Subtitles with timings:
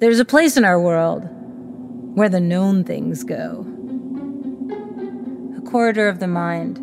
[0.00, 1.28] There's a place in our world
[2.16, 3.66] where the known things go.
[5.58, 6.78] A corridor of the mind.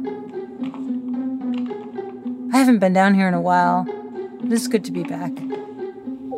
[2.54, 3.86] I haven't been down here in a while,
[4.40, 5.32] but it's good to be back.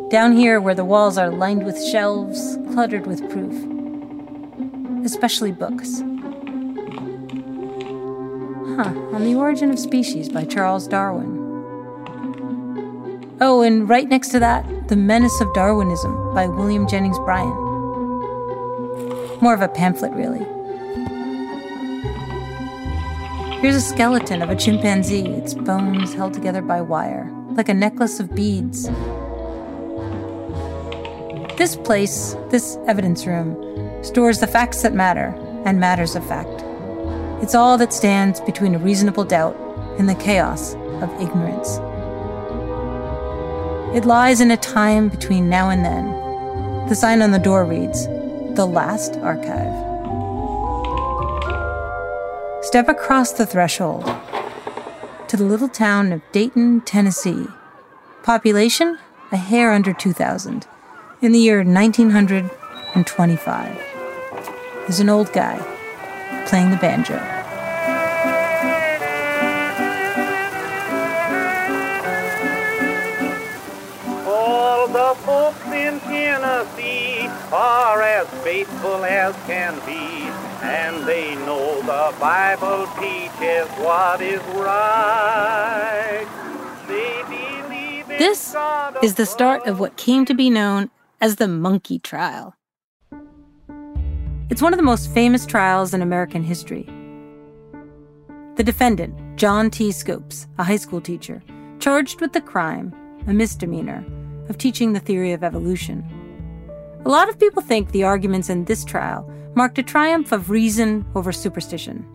[0.09, 3.53] Down here where the walls are lined with shelves, cluttered with proof.
[5.05, 5.99] Especially books.
[8.77, 11.39] Huh, on the origin of species by Charles Darwin.
[13.41, 17.55] Oh, and right next to that, The Menace of Darwinism by William Jennings Bryan.
[19.39, 20.43] More of a pamphlet, really.
[23.61, 28.19] Here's a skeleton of a chimpanzee, its bones held together by wire, like a necklace
[28.19, 28.89] of beads.
[31.55, 35.35] This place, this evidence room, stores the facts that matter
[35.65, 36.63] and matters of fact.
[37.43, 39.55] It's all that stands between a reasonable doubt
[39.99, 41.79] and the chaos of ignorance.
[43.91, 46.05] It lies in a time between now and then.
[46.89, 48.05] The sign on the door reads,
[48.55, 49.73] The Last Archive.
[52.63, 54.05] Step across the threshold
[55.27, 57.47] to the little town of Dayton, Tennessee.
[58.21, 58.99] Population?
[59.31, 60.67] A hair under 2,000.
[61.21, 63.75] In the year 1925.
[64.81, 65.57] There's an old guy
[66.45, 67.38] playing the banjo.
[75.09, 80.29] The folks in Tennessee are as faithful as can be,
[80.61, 86.27] and they know the Bible teaches what is right.
[86.87, 88.55] They believe in This
[89.01, 92.55] is the start of what came to be known as the Monkey Trial.
[94.51, 96.87] It's one of the most famous trials in American history.
[98.57, 99.91] The defendant, John T.
[99.91, 101.41] Scopes, a high school teacher,
[101.79, 102.93] charged with the crime,
[103.25, 104.05] a misdemeanor,
[104.49, 106.03] of teaching the theory of evolution.
[107.05, 111.05] A lot of people think the arguments in this trial marked a triumph of reason
[111.15, 112.05] over superstition.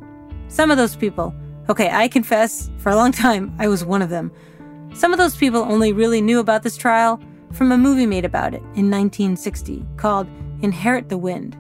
[0.49, 1.34] Some of those people,
[1.69, 4.31] okay, I confess, for a long time, I was one of them.
[4.93, 7.21] Some of those people only really knew about this trial
[7.53, 10.28] from a movie made about it in 1960 called
[10.62, 11.56] Inherit the Wind.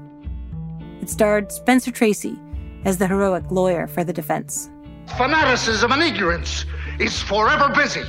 [1.00, 2.38] It starred Spencer Tracy
[2.84, 4.70] as the heroic lawyer for the defense.
[5.16, 6.64] Fanaticism and ignorance
[6.98, 8.04] is forever busy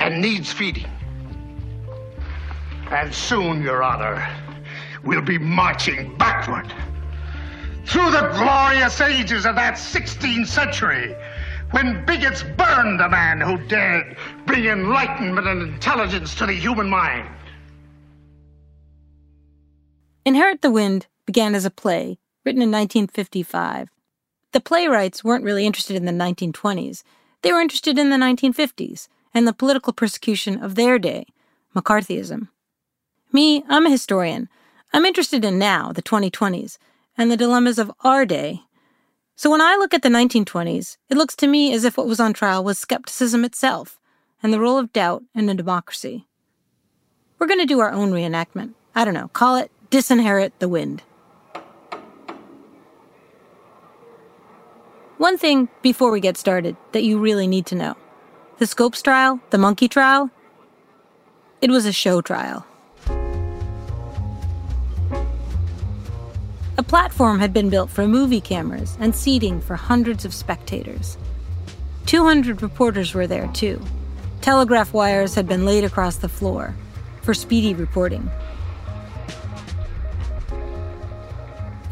[0.00, 0.86] and needs feeding.
[2.90, 4.26] And soon, Your Honor,
[5.04, 6.72] we'll be marching backward
[7.86, 11.14] through the glorious ages of that 16th century
[11.70, 17.28] when bigots burned the man who dared bring enlightenment and intelligence to the human mind.
[20.24, 23.88] Inherit the Wind began as a play written in 1955.
[24.52, 27.04] The playwrights weren't really interested in the 1920s.
[27.42, 31.26] They were interested in the 1950s and the political persecution of their day,
[31.74, 32.48] McCarthyism.
[33.32, 34.48] Me, I'm a historian.
[34.92, 36.78] I'm interested in now, the 2020s,
[37.16, 38.62] and the dilemmas of our day.
[39.36, 42.18] So when I look at the 1920s, it looks to me as if what was
[42.18, 44.00] on trial was skepticism itself
[44.42, 46.26] and the role of doubt in a democracy.
[47.38, 48.74] We're going to do our own reenactment.
[48.96, 51.02] I don't know, call it Disinherit the Wind.
[55.18, 57.94] One thing before we get started that you really need to know
[58.58, 60.30] the Scopes trial, the monkey trial,
[61.60, 62.66] it was a show trial.
[66.90, 71.16] Platform had been built for movie cameras and seating for hundreds of spectators.
[72.06, 73.80] 200 reporters were there, too.
[74.40, 76.74] Telegraph wires had been laid across the floor
[77.22, 78.28] for speedy reporting.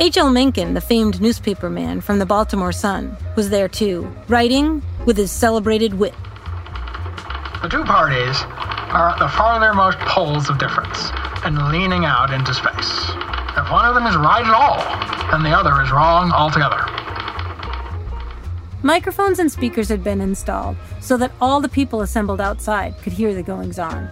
[0.00, 0.30] H.L.
[0.30, 5.94] Mencken, the famed newspaperman from the Baltimore Sun, was there too, writing with his celebrated
[5.94, 6.14] wit.
[7.62, 8.42] The two parties
[8.90, 11.12] are at the farthermost poles of difference
[11.44, 13.27] and leaning out into space.
[13.58, 14.78] If one of them is right at all,
[15.32, 16.78] then the other is wrong altogether.
[18.84, 23.34] Microphones and speakers had been installed so that all the people assembled outside could hear
[23.34, 24.08] the goings on.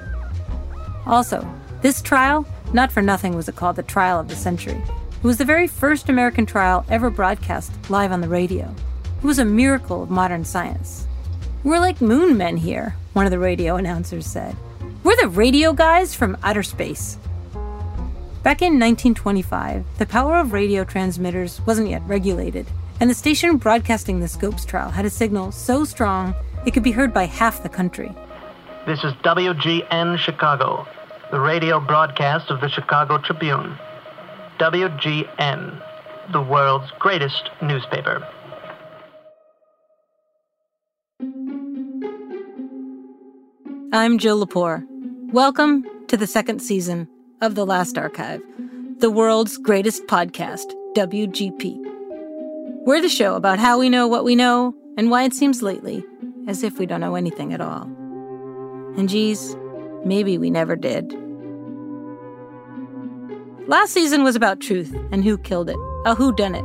[1.06, 1.48] Also,
[1.80, 4.82] this trial, not for nothing was it called the trial of the century.
[5.18, 8.74] It was the very first American trial ever broadcast live on the radio.
[9.18, 11.06] It was a miracle of modern science.
[11.62, 14.56] We're like moon men here, one of the radio announcers said.
[15.04, 17.16] We're the radio guys from outer space.
[18.46, 22.64] Back in 1925, the power of radio transmitters wasn't yet regulated,
[23.00, 26.32] and the station broadcasting the Scopes trial had a signal so strong
[26.64, 28.14] it could be heard by half the country.
[28.86, 30.86] This is WGN Chicago,
[31.32, 33.76] the radio broadcast of the Chicago Tribune.
[34.60, 35.82] WGN,
[36.30, 38.24] the world's greatest newspaper.
[43.92, 44.86] I'm Jill Lepore.
[45.32, 47.08] Welcome to the second season
[47.42, 48.40] of The Last Archive,
[48.98, 51.76] the world's greatest podcast, WGP.
[52.86, 56.02] We're the show about how we know what we know and why it seems lately
[56.48, 57.82] as if we don't know anything at all.
[58.96, 59.54] And geez,
[60.04, 61.14] maybe we never did.
[63.68, 66.64] Last season was about truth and who killed it, a who done it.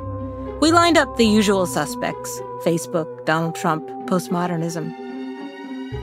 [0.62, 4.96] We lined up the usual suspects Facebook, Donald Trump, postmodernism.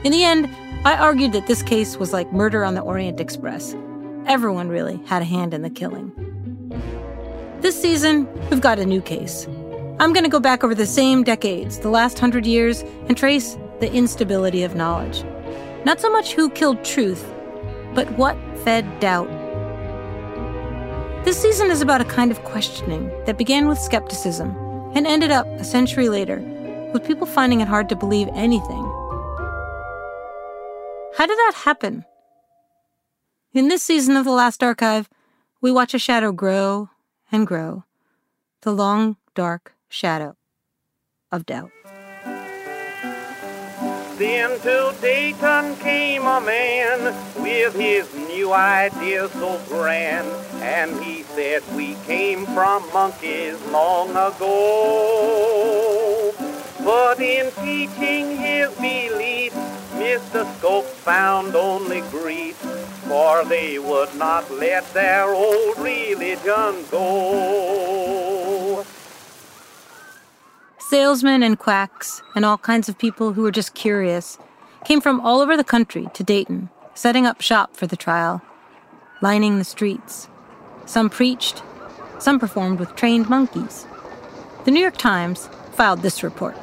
[0.03, 0.47] In the end,
[0.85, 3.75] I argued that this case was like murder on the Orient Express.
[4.29, 6.11] Everyone really had a hand in the killing.
[7.61, 9.47] This season, we've got a new case.
[9.99, 13.57] I'm going to go back over the same decades, the last hundred years, and trace
[13.79, 15.23] the instability of knowledge.
[15.83, 17.27] Not so much who killed truth,
[17.95, 19.27] but what fed doubt.
[21.25, 24.55] This season is about a kind of questioning that began with skepticism
[24.93, 26.37] and ended up, a century later,
[26.93, 28.83] with people finding it hard to believe anything.
[31.17, 32.05] How did that happen?
[33.51, 35.09] In this season of The Last Archive,
[35.59, 36.91] we watch a shadow grow
[37.31, 37.83] and grow
[38.61, 40.35] the long, dark shadow
[41.31, 41.71] of doubt.
[44.19, 50.27] Then to Dayton came a man with his new ideas so grand,
[50.61, 55.55] and he said we came from monkeys long ago.
[56.83, 59.53] But in teaching his belief,
[59.99, 60.45] Mr.
[60.57, 68.85] Scopes found only grief, for they would not let their old religion go.
[70.77, 74.37] Salesmen and quacks and all kinds of people who were just curious
[74.85, 78.41] came from all over the country to Dayton, setting up shop for the trial,
[79.21, 80.29] lining the streets.
[80.85, 81.61] Some preached,
[82.19, 83.85] some performed with trained monkeys.
[84.63, 86.57] The New York Times filed this report.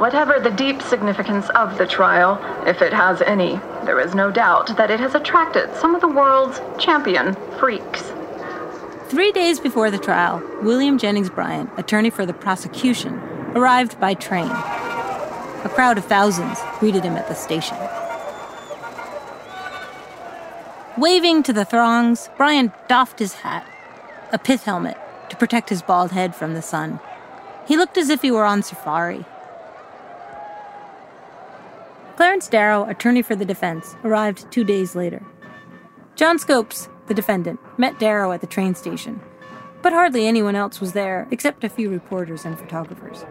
[0.00, 4.74] Whatever the deep significance of the trial, if it has any, there is no doubt
[4.78, 8.10] that it has attracted some of the world's champion freaks.
[9.08, 13.12] Three days before the trial, William Jennings Bryan, attorney for the prosecution,
[13.54, 14.48] arrived by train.
[14.48, 17.76] A crowd of thousands greeted him at the station.
[20.96, 23.66] Waving to the throngs, Bryan doffed his hat,
[24.32, 24.96] a pith helmet,
[25.28, 27.00] to protect his bald head from the sun.
[27.68, 29.26] He looked as if he were on safari.
[32.20, 35.24] Clarence Darrow, attorney for the defense, arrived two days later.
[36.16, 39.22] John Scopes, the defendant, met Darrow at the train station,
[39.80, 43.24] but hardly anyone else was there except a few reporters and photographers.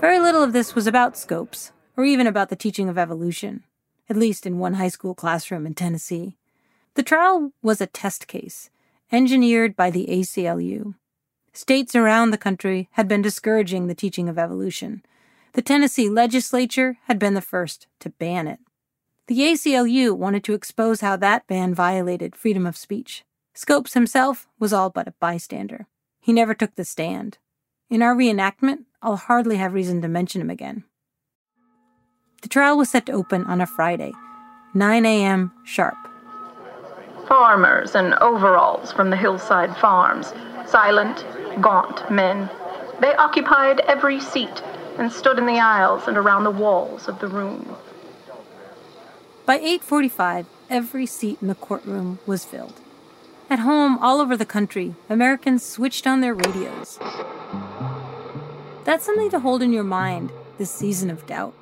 [0.00, 3.64] Very little of this was about Scopes, or even about the teaching of evolution,
[4.08, 6.36] at least in one high school classroom in Tennessee.
[6.94, 8.70] The trial was a test case,
[9.10, 10.94] engineered by the ACLU.
[11.52, 15.02] States around the country had been discouraging the teaching of evolution.
[15.52, 18.60] The Tennessee legislature had been the first to ban it.
[19.26, 23.24] The ACLU wanted to expose how that ban violated freedom of speech.
[23.54, 25.86] Scopes himself was all but a bystander.
[26.20, 27.38] He never took the stand.
[27.88, 30.84] In our reenactment, I'll hardly have reason to mention him again.
[32.42, 34.12] The trial was set to open on a Friday,
[34.74, 35.52] 9 a.m.
[35.64, 35.96] sharp.
[37.26, 40.32] farmers in overalls from the hillside farms,
[40.66, 41.24] silent,
[41.60, 42.48] gaunt men.
[43.00, 44.62] They occupied every seat
[44.98, 47.76] and stood in the aisles and around the walls of the room.
[49.46, 52.80] By 8:45, every seat in the courtroom was filled.
[53.48, 56.98] At home, all over the country, Americans switched on their radios.
[58.84, 61.54] That's something to hold in your mind this season of doubt.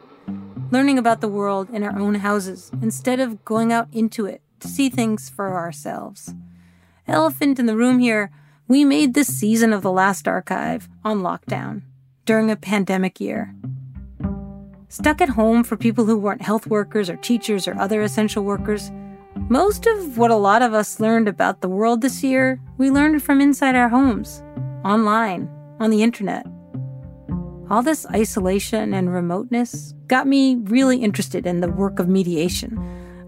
[0.70, 4.68] Learning about the world in our own houses instead of going out into it to
[4.68, 6.34] see things for ourselves.
[7.06, 8.30] Elephant in the room here,
[8.66, 11.82] we made this season of The Last Archive on lockdown
[12.28, 13.54] during a pandemic year.
[14.90, 18.90] Stuck at home for people who weren't health workers or teachers or other essential workers,
[19.48, 23.22] most of what a lot of us learned about the world this year, we learned
[23.22, 24.42] from inside our homes,
[24.84, 25.48] online,
[25.80, 26.44] on the internet.
[27.70, 32.78] All this isolation and remoteness got me really interested in the work of mediation,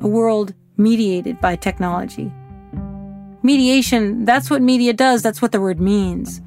[0.03, 2.31] a world mediated by technology.
[3.43, 6.43] Mediation, that's what media does, that's what the word means.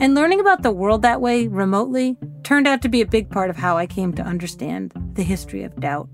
[0.00, 3.50] And learning about the world that way, remotely, turned out to be a big part
[3.50, 6.08] of how I came to understand the history of doubt.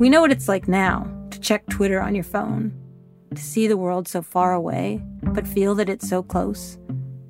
[0.00, 2.72] We know what it's like now to check Twitter on your phone,
[3.32, 6.76] to see the world so far away, but feel that it's so close.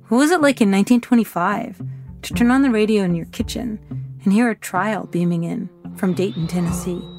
[0.07, 1.83] What was it like in 1925
[2.23, 3.79] to turn on the radio in your kitchen
[4.23, 7.14] and hear a trial beaming in from Dayton, Tennessee?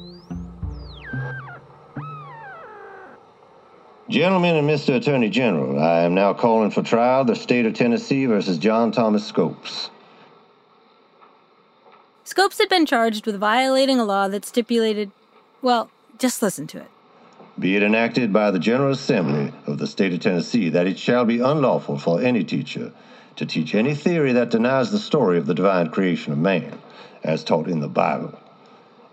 [4.09, 4.95] Gentlemen and Mr.
[4.95, 9.27] Attorney General, I am now calling for trial the state of Tennessee versus John Thomas
[9.27, 9.89] Scopes.
[12.23, 15.11] Scopes had been charged with violating a law that stipulated,
[15.61, 16.87] well, just listen to it.
[17.59, 21.25] Be it enacted by the General Assembly of the state of Tennessee that it shall
[21.25, 22.93] be unlawful for any teacher
[23.35, 26.79] to teach any theory that denies the story of the divine creation of man,
[27.25, 28.39] as taught in the Bible,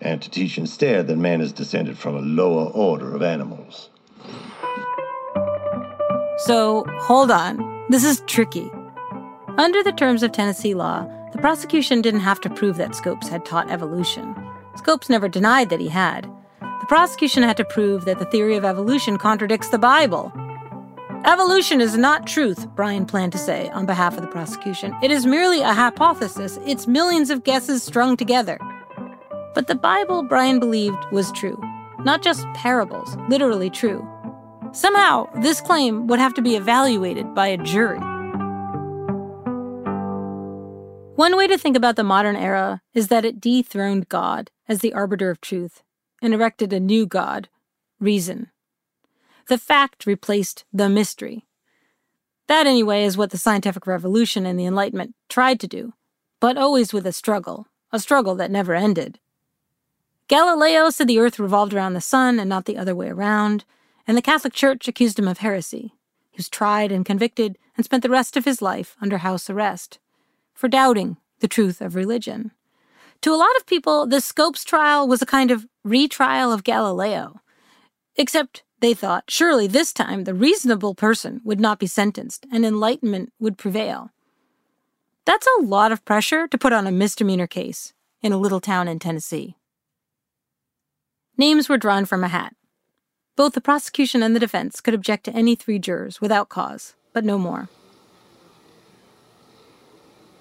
[0.00, 3.90] and to teach instead that man is descended from a lower order of animals.
[6.46, 7.86] So, hold on.
[7.88, 8.70] This is tricky.
[9.56, 13.46] Under the terms of Tennessee law, the prosecution didn't have to prove that Scopes had
[13.46, 14.34] taught evolution.
[14.76, 16.30] Scopes never denied that he had.
[16.60, 20.32] The prosecution had to prove that the theory of evolution contradicts the Bible.
[21.24, 24.94] Evolution is not truth, Bryan planned to say on behalf of the prosecution.
[25.02, 28.58] It is merely a hypothesis, it's millions of guesses strung together.
[29.54, 31.58] But the Bible, Bryan believed, was true.
[32.00, 34.06] Not just parables, literally true.
[34.74, 38.00] Somehow, this claim would have to be evaluated by a jury.
[41.14, 44.92] One way to think about the modern era is that it dethroned God as the
[44.92, 45.84] arbiter of truth
[46.20, 47.48] and erected a new God,
[48.00, 48.50] reason.
[49.46, 51.46] The fact replaced the mystery.
[52.48, 55.92] That, anyway, is what the scientific revolution and the Enlightenment tried to do,
[56.40, 59.20] but always with a struggle, a struggle that never ended.
[60.26, 63.64] Galileo said the earth revolved around the sun and not the other way around
[64.06, 65.94] and the Catholic Church accused him of heresy.
[66.30, 69.98] He was tried and convicted and spent the rest of his life under house arrest
[70.54, 72.52] for doubting the truth of religion.
[73.22, 77.40] To a lot of people, the Scopes trial was a kind of retrial of Galileo.
[78.16, 83.32] Except they thought surely this time the reasonable person would not be sentenced and enlightenment
[83.38, 84.10] would prevail.
[85.24, 88.88] That's a lot of pressure to put on a misdemeanor case in a little town
[88.88, 89.56] in Tennessee.
[91.38, 92.54] Names were drawn from a hat.
[93.36, 97.24] Both the prosecution and the defense could object to any three jurors without cause, but
[97.24, 97.68] no more.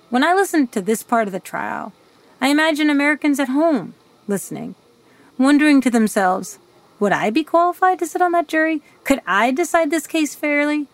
[0.10, 1.92] When I listen to this part of the trial,
[2.40, 3.96] I imagine Americans at home
[4.28, 4.76] listening,
[5.38, 6.60] wondering to themselves,
[7.00, 8.82] would I be qualified to sit on that jury?
[9.04, 10.88] Could I decide this case fairly?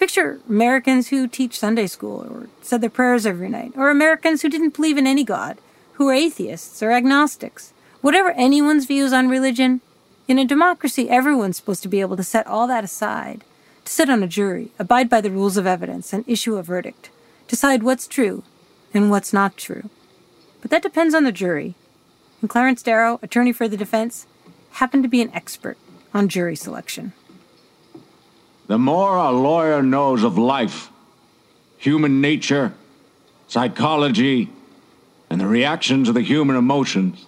[0.00, 4.48] Picture Americans who teach Sunday school or said their prayers every night, or Americans who
[4.48, 5.58] didn't believe in any God,
[5.94, 7.72] who are atheists or agnostics.
[8.00, 9.80] Whatever anyone's views on religion,
[10.30, 13.42] in a democracy, everyone's supposed to be able to set all that aside,
[13.84, 17.10] to sit on a jury, abide by the rules of evidence, and issue a verdict,
[17.48, 18.44] decide what's true
[18.94, 19.90] and what's not true.
[20.60, 21.74] But that depends on the jury.
[22.40, 24.28] And Clarence Darrow, attorney for the defense,
[24.74, 25.76] happened to be an expert
[26.14, 27.12] on jury selection.
[28.68, 30.90] The more a lawyer knows of life,
[31.76, 32.72] human nature,
[33.48, 34.48] psychology,
[35.28, 37.26] and the reactions of the human emotions,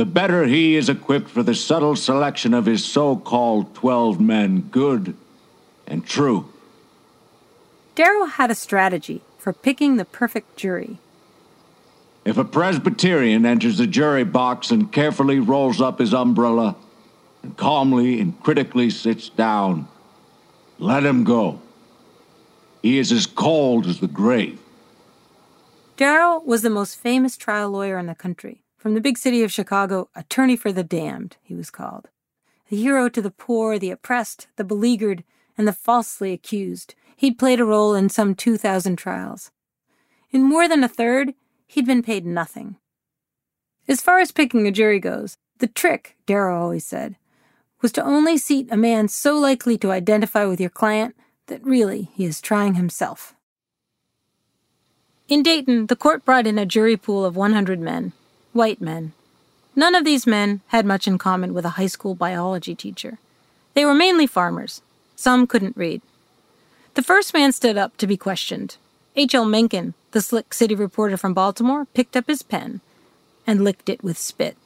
[0.00, 4.62] the better he is equipped for the subtle selection of his so called 12 men,
[4.70, 5.14] good
[5.86, 6.50] and true.
[7.96, 10.96] Darrow had a strategy for picking the perfect jury.
[12.24, 16.76] If a Presbyterian enters the jury box and carefully rolls up his umbrella
[17.42, 19.86] and calmly and critically sits down,
[20.78, 21.60] let him go.
[22.80, 24.62] He is as cold as the grave.
[25.98, 28.62] Darrow was the most famous trial lawyer in the country.
[28.80, 32.08] From the big city of Chicago, attorney for the damned, he was called.
[32.70, 35.22] the hero to the poor, the oppressed, the beleaguered,
[35.58, 36.94] and the falsely accused.
[37.14, 39.50] He'd played a role in some 2,000 trials.
[40.30, 41.34] In more than a third,
[41.66, 42.76] he'd been paid nothing.
[43.86, 47.16] As far as picking a jury goes, the trick, Darrow always said,
[47.82, 51.14] was to only seat a man so likely to identify with your client
[51.48, 53.34] that really he is trying himself.
[55.28, 58.14] In Dayton, the court brought in a jury pool of 100 men,
[58.52, 59.12] white men.
[59.76, 63.18] None of these men had much in common with a high school biology teacher.
[63.74, 64.82] They were mainly farmers.
[65.16, 66.02] Some couldn't read.
[66.94, 68.76] The first man stood up to be questioned.
[69.16, 69.44] H.L.
[69.44, 72.80] Mencken, the slick city reporter from Baltimore, picked up his pen
[73.46, 74.56] and licked it with spit.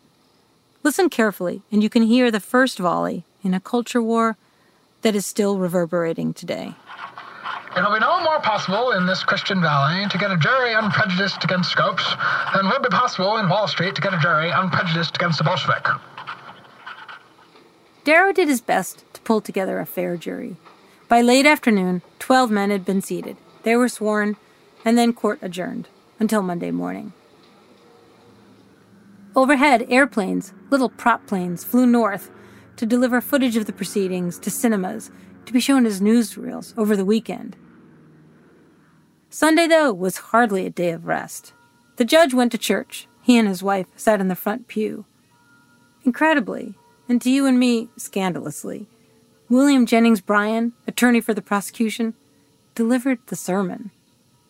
[0.83, 4.37] Listen carefully, and you can hear the first volley in a culture war
[5.03, 6.75] that is still reverberating today.
[7.77, 11.73] It'll be no more possible in this Christian Valley to get a jury unprejudiced against
[11.73, 12.05] Scopes
[12.55, 15.85] than will be possible in Wall Street to get a jury unprejudiced against the Bolshevik.
[18.05, 20.55] Darrow did his best to pull together a fair jury.
[21.09, 23.37] By late afternoon, 12 men had been seated.
[23.65, 24.37] They were sworn,
[24.85, 25.89] and then court adjourned
[26.21, 27.13] until Monday morning.
[29.35, 32.31] Overhead, airplanes, little prop planes, flew north
[32.77, 35.11] to deliver footage of the proceedings to cinemas
[35.47, 37.57] to be shown as newsreels over the weekend.
[39.35, 41.55] Sunday, though, was hardly a day of rest.
[41.97, 43.09] The judge went to church.
[43.21, 45.07] He and his wife sat in the front pew.
[46.05, 46.75] Incredibly,
[47.09, 48.87] and to you and me, scandalously,
[49.49, 52.15] William Jennings Bryan, attorney for the prosecution,
[52.77, 53.91] delivered the sermon.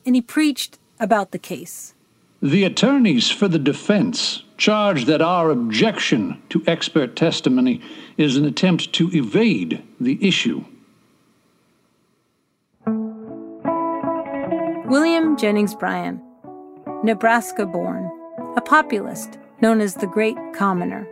[0.05, 1.95] And he preached about the case.
[2.43, 7.81] The attorneys for the defense charge that our objection to expert testimony
[8.19, 10.63] is an attempt to evade the issue.
[14.95, 16.23] William Jennings Bryan,
[17.03, 18.09] Nebraska born,
[18.57, 21.05] a populist known as the Great Commoner.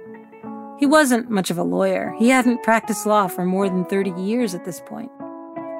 [0.78, 2.14] He wasn't much of a lawyer.
[2.16, 5.10] He hadn't practiced law for more than 30 years at this point.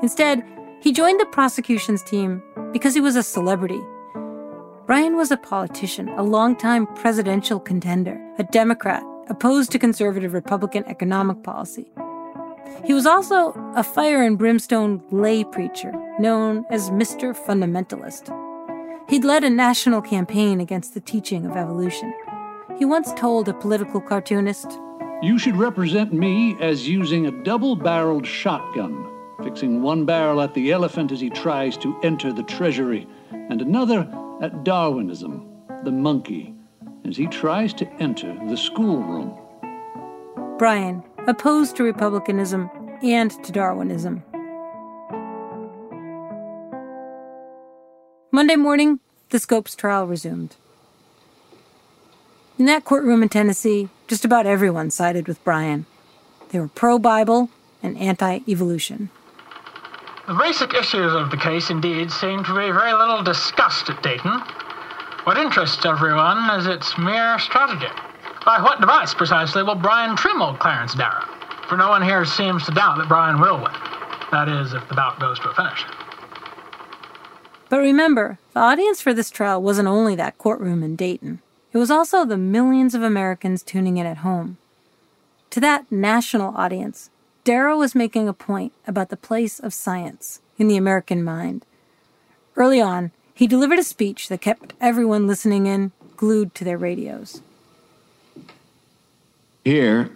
[0.03, 0.43] Instead,
[0.81, 3.81] he joined the prosecution's team because he was a celebrity
[4.85, 11.45] Bryan was a politician, a longtime presidential contender, a Democrat opposed to conservative Republican economic
[11.45, 11.87] policy.
[12.85, 17.35] He was also a fire and brimstone lay preacher known as Mr.
[17.35, 18.31] Fundamentalist.
[19.09, 22.15] He'd led a national campaign against the teaching of evolution.
[22.79, 24.79] He once told a political cartoonist,
[25.23, 29.07] You should represent me as using a double barreled shotgun,
[29.43, 34.09] fixing one barrel at the elephant as he tries to enter the treasury, and another
[34.41, 35.47] at Darwinism,
[35.85, 36.55] the monkey,
[37.05, 39.39] as he tries to enter the schoolroom.
[40.59, 42.71] Bryan, opposed to republicanism
[43.03, 44.23] and to Darwinism.
[48.31, 48.99] Monday morning,
[49.31, 50.57] the Scopes trial resumed.
[52.59, 55.87] In that courtroom in Tennessee, just about everyone sided with Bryan.
[56.51, 57.51] They were pro Bible
[57.83, 59.11] and anti evolution.
[60.27, 64.41] The basic issues of the case, indeed, seem to be very little discussed at Dayton.
[65.25, 67.93] What interests everyone is its mere strategy.
[68.45, 71.25] By what device, precisely, will Bryan trim Clarence Darrow?
[71.69, 73.73] For no one here seems to doubt that Bryan will win.
[74.33, 75.85] That is, if the bout goes to a finish.
[77.69, 81.41] But remember, the audience for this trial wasn't only that courtroom in Dayton.
[81.73, 84.59] It was also the millions of Americans tuning in at home.
[85.51, 87.11] To that national audience,
[87.45, 91.65] Darrow was making a point about the place of science in the American mind.
[92.57, 97.41] Early on, he delivered a speech that kept everyone listening in glued to their radios.
[99.65, 100.11] Here,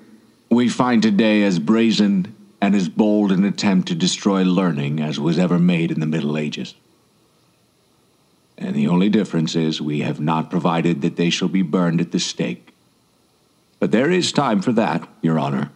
[0.51, 5.39] we find today as brazen and as bold an attempt to destroy learning as was
[5.39, 6.75] ever made in the Middle Ages.
[8.59, 12.13] And the only difference is we have not provided that they shall be burned at
[12.13, 12.73] the stake.
[13.79, 15.71] But there is time for that, Your Honor.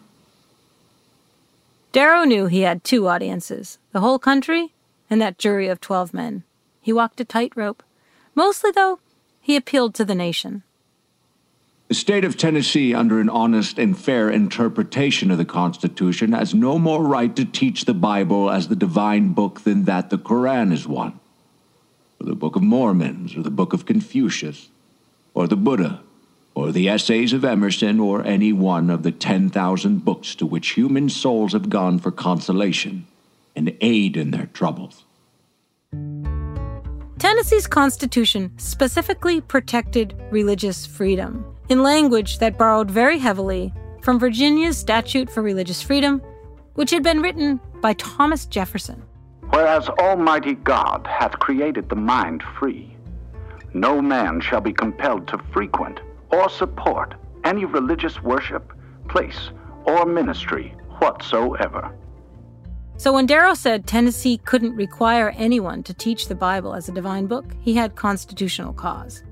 [1.92, 4.72] Darrow knew he had two audiences the whole country
[5.10, 6.44] and that jury of 12 men.
[6.80, 7.82] He walked a tightrope.
[8.34, 9.00] Mostly, though,
[9.40, 10.62] he appealed to the nation.
[11.90, 16.78] The state of Tennessee, under an honest and fair interpretation of the Constitution, has no
[16.78, 20.86] more right to teach the Bible as the divine book than that the Koran is
[20.86, 21.18] one,
[22.20, 24.68] or the Book of Mormons, or the Book of Confucius,
[25.34, 26.00] or the Buddha,
[26.54, 31.08] or the essays of Emerson, or any one of the 10,000 books to which human
[31.08, 33.04] souls have gone for consolation
[33.56, 35.02] and aid in their troubles.
[37.18, 45.30] Tennessee's Constitution specifically protected religious freedom in language that borrowed very heavily from Virginia's Statute
[45.30, 46.20] for Religious Freedom,
[46.74, 49.02] which had been written by Thomas Jefferson.
[49.50, 52.96] Whereas Almighty God hath created the mind free,
[53.72, 58.72] no man shall be compelled to frequent or support any religious worship,
[59.08, 59.50] place,
[59.84, 61.94] or ministry whatsoever.
[62.96, 67.26] So when Darrow said Tennessee couldn't require anyone to teach the Bible as a divine
[67.26, 69.22] book, he had constitutional cause.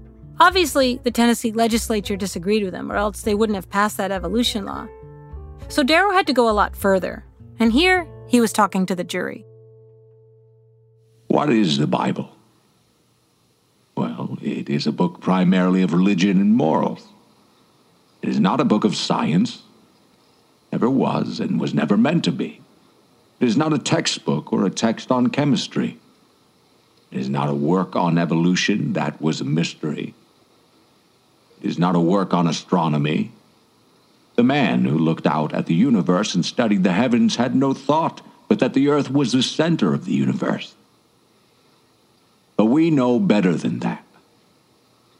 [0.40, 4.64] Obviously, the Tennessee legislature disagreed with him, or else they wouldn't have passed that evolution
[4.64, 4.86] law.
[5.68, 7.24] So Darrow had to go a lot further.
[7.58, 9.44] And here, he was talking to the jury.
[11.26, 12.30] What is the Bible?
[13.96, 17.08] Well, it is a book primarily of religion and morals.
[18.22, 19.62] It is not a book of science,
[20.70, 22.60] never was, and was never meant to be.
[23.40, 25.98] It is not a textbook or a text on chemistry.
[27.10, 30.14] It is not a work on evolution, that was a mystery.
[31.62, 33.32] Is not a work on astronomy.
[34.36, 38.22] The man who looked out at the universe and studied the heavens had no thought
[38.48, 40.74] but that the earth was the center of the universe.
[42.56, 44.04] But we know better than that.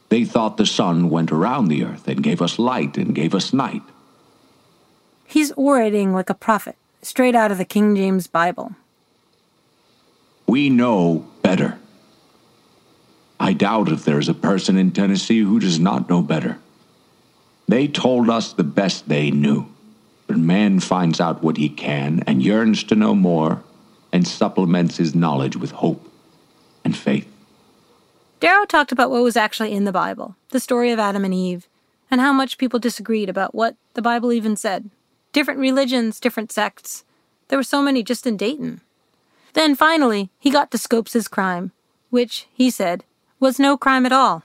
[0.09, 3.53] They thought the sun went around the earth and gave us light and gave us
[3.53, 3.83] night.
[5.25, 8.75] He's orating like a prophet, straight out of the King James Bible.
[10.47, 11.77] We know better.
[13.39, 16.59] I doubt if there is a person in Tennessee who does not know better.
[17.67, 19.67] They told us the best they knew.
[20.27, 23.63] But man finds out what he can and yearns to know more
[24.11, 26.07] and supplements his knowledge with hope
[26.83, 27.27] and faith.
[28.39, 31.67] Darrow talked about what was actually in the Bible, the story of Adam and Eve,
[32.09, 34.89] and how much people disagreed about what the Bible even said.
[35.33, 37.03] Different religions, different sects.
[37.47, 38.81] There were so many just in Dayton.
[39.53, 41.71] Then finally, he got to Scopes' crime,
[42.09, 43.03] which, he said,
[43.39, 44.43] was no crime at all.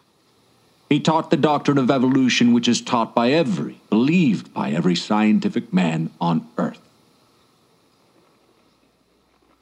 [0.88, 5.72] He taught the doctrine of evolution, which is taught by every, believed by every scientific
[5.72, 6.80] man on earth.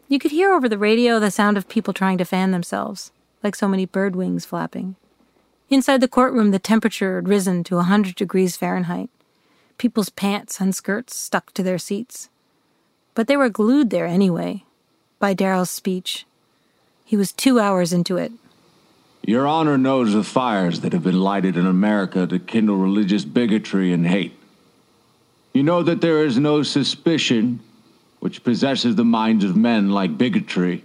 [0.09, 3.57] You could hear over the radio the sound of people trying to fan themselves, like
[3.57, 4.97] so many bird wings flapping.
[5.71, 9.09] Inside the courtroom, the temperature had risen to a 100 degrees Fahrenheit.
[9.79, 12.29] People's pants and skirts stuck to their seats.
[13.15, 14.65] But they were glued there anyway,
[15.19, 16.27] by Darrow's speech.
[17.07, 18.33] He was two hours into it.
[19.25, 23.93] Your Honor knows the fires that have been lighted in America to kindle religious bigotry
[23.93, 24.37] and hate.
[25.53, 27.61] You know that there is no suspicion
[28.19, 30.85] which possesses the minds of men like bigotry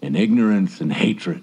[0.00, 1.42] and ignorance and hatred.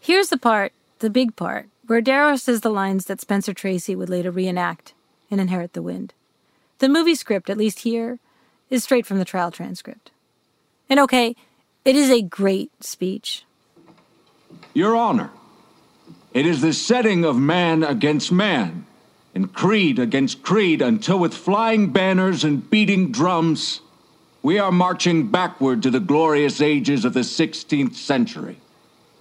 [0.00, 4.10] Here's the part, the big part, where Darrow says the lines that Spencer Tracy would
[4.10, 4.92] later reenact
[5.30, 6.12] in Inherit the Wind.
[6.78, 8.18] The movie script, at least here,
[8.68, 10.10] is straight from the trial transcript.
[10.90, 11.36] And okay,
[11.84, 13.44] it is a great speech.
[14.72, 15.30] Your Honor,
[16.32, 18.86] it is the setting of man against man,
[19.34, 23.80] and creed against creed, until with flying banners and beating drums,
[24.42, 28.58] we are marching backward to the glorious ages of the 16th century,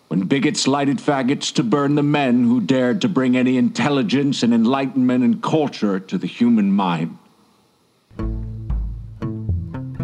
[0.08, 4.54] when bigots lighted faggots to burn the men who dared to bring any intelligence and
[4.54, 7.18] enlightenment and culture to the human mind.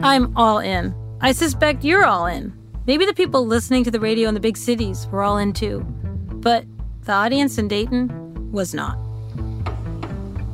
[0.01, 0.95] I'm all in.
[1.21, 2.58] I suspect you're all in.
[2.89, 5.81] Maybe the people listening to the radio in the big cities were all in too.
[6.41, 6.65] But
[7.03, 8.97] the audience in Dayton was not.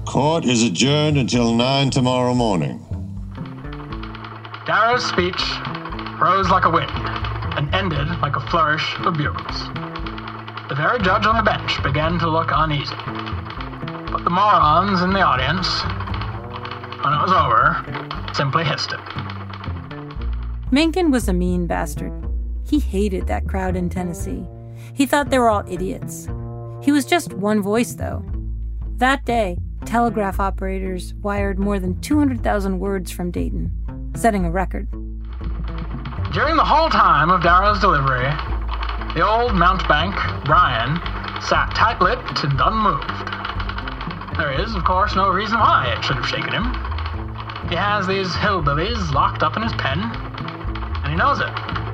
[0.06, 2.80] Court is adjourned until 9 tomorrow morning.
[4.66, 5.42] Darrow's speech
[6.20, 9.58] rose like a wind and ended like a flourish of bugles.
[10.68, 12.98] The very judge on the bench began to look uneasy.
[14.12, 15.70] But the morons in the audience,
[17.02, 19.00] when it was over, simply hissed it.
[20.70, 22.25] Mencken was a mean bastard.
[22.66, 24.46] He hated that crowd in Tennessee.
[24.94, 26.28] He thought they were all idiots.
[26.82, 28.26] He was just one voice, though.
[28.98, 33.72] That day, telegraph operators wired more than 200,000 words from Dayton,
[34.16, 34.90] setting a record.
[36.34, 38.30] During the whole time of Darrow's delivery,
[39.14, 41.00] the old mountebank, Bryan,
[41.42, 44.38] sat tight lipped and unmoved.
[44.38, 46.64] There is, of course, no reason why it should have shaken him.
[47.70, 51.85] He has these hillbillies locked up in his pen, and he knows it.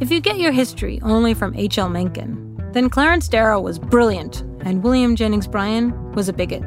[0.00, 1.90] If you get your history only from H.L.
[1.90, 6.62] Mencken, then Clarence Darrow was brilliant and William Jennings Bryan was a bigot.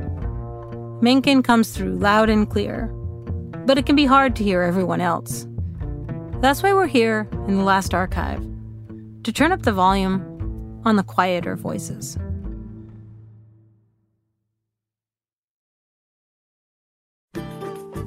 [1.01, 2.87] Mencken comes through loud and clear,
[3.65, 5.47] but it can be hard to hear everyone else.
[6.41, 8.45] That's why we're here in the last archive
[9.23, 12.19] to turn up the volume on the quieter voices.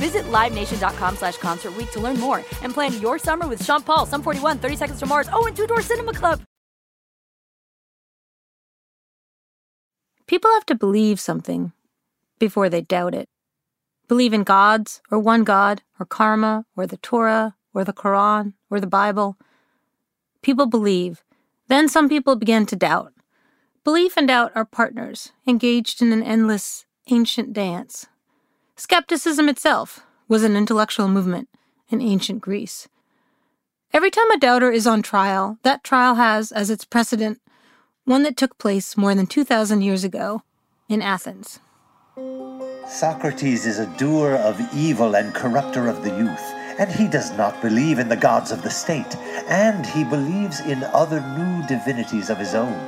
[0.00, 4.22] Visit LiveNation.com slash Concert to learn more and plan your summer with Sean Paul, Sum
[4.22, 6.40] 41, 30 Seconds to Mars, oh, and Two Door Cinema Club.
[10.26, 11.72] People have to believe something
[12.38, 13.28] before they doubt it.
[14.08, 18.80] Believe in gods, or one God, or karma, or the Torah, or the Quran, or
[18.80, 19.36] the Bible.
[20.40, 21.22] People believe.
[21.68, 23.12] Then some people begin to doubt.
[23.84, 28.06] Belief and doubt are partners, engaged in an endless, ancient dance.
[28.80, 31.50] Skepticism itself was an intellectual movement
[31.90, 32.88] in ancient Greece.
[33.92, 37.42] Every time a doubter is on trial, that trial has as its precedent
[38.06, 40.44] one that took place more than 2,000 years ago
[40.88, 41.60] in Athens.
[42.88, 47.60] Socrates is a doer of evil and corrupter of the youth, and he does not
[47.60, 49.14] believe in the gods of the state,
[49.46, 52.80] and he believes in other new divinities of his own.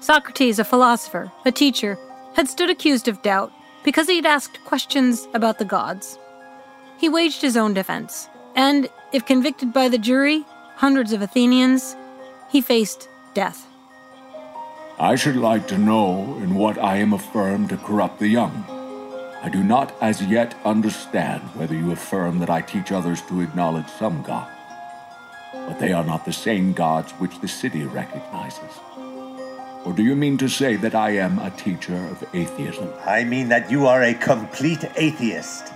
[0.00, 1.98] Socrates, a philosopher, a teacher,
[2.34, 3.50] had stood accused of doubt
[3.86, 6.18] because he had asked questions about the gods.
[6.98, 10.44] He waged his own defense, and if convicted by the jury,
[10.74, 11.94] hundreds of Athenians,
[12.50, 13.64] he faced death.
[14.98, 18.64] I should like to know in what I am affirmed to corrupt the young.
[19.40, 23.88] I do not as yet understand whether you affirm that I teach others to acknowledge
[23.88, 24.50] some God,
[25.52, 28.80] but they are not the same gods which the city recognizes.
[29.86, 32.92] Or do you mean to say that I am a teacher of atheism?
[33.04, 35.72] I mean that you are a complete atheist.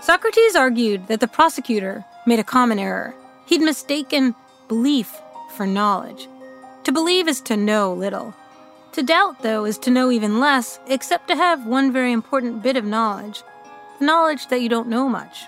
[0.00, 3.16] Socrates argued that the prosecutor made a common error.
[3.46, 4.36] He'd mistaken
[4.68, 5.12] belief
[5.56, 6.28] for knowledge.
[6.84, 8.34] To believe is to know little.
[8.92, 12.76] To doubt, though, is to know even less, except to have one very important bit
[12.76, 13.42] of knowledge
[13.98, 15.46] the knowledge that you don't know much.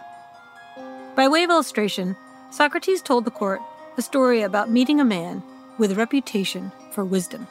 [1.14, 2.16] By way of illustration,
[2.50, 3.60] Socrates told the court
[3.96, 5.40] a story about meeting a man
[5.78, 7.46] with a reputation for wisdom.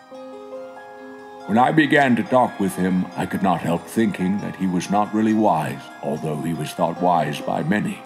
[1.50, 4.92] When I began to talk with him, I could not help thinking that he was
[4.92, 8.00] not really wise, although he was thought wise by many,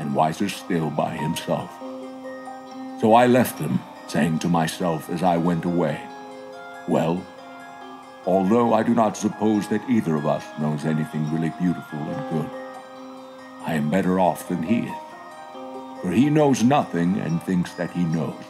[0.00, 1.70] and wiser still by himself.
[3.00, 6.00] So I left him saying to myself as I went away,
[6.88, 7.24] Well,
[8.26, 12.50] although I do not suppose that either of us knows anything really beautiful and good,
[13.66, 15.00] I am better off than he is.
[16.02, 18.42] For he knows nothing and thinks that he knows.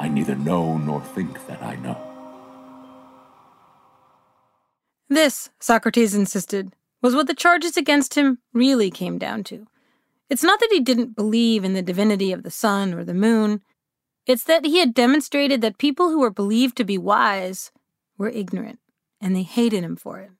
[0.00, 2.09] I neither know nor think that I know.
[5.10, 9.66] This, Socrates insisted, was what the charges against him really came down to.
[10.28, 13.60] It's not that he didn't believe in the divinity of the sun or the moon.
[14.24, 17.72] It's that he had demonstrated that people who were believed to be wise
[18.16, 18.78] were ignorant,
[19.20, 20.30] and they hated him for it.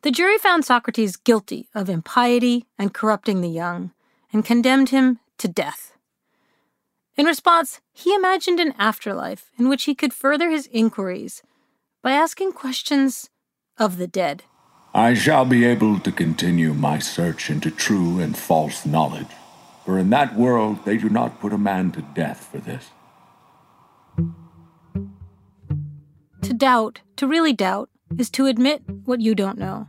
[0.00, 3.92] The jury found Socrates guilty of impiety and corrupting the young,
[4.32, 5.92] and condemned him to death.
[7.14, 11.42] In response, he imagined an afterlife in which he could further his inquiries
[12.02, 13.30] by asking questions
[13.78, 14.44] of the dead.
[14.94, 19.26] I shall be able to continue my search into true and false knowledge
[19.84, 22.90] for in that world they do not put a man to death for this.
[26.42, 29.88] To doubt, to really doubt, is to admit what you don't know.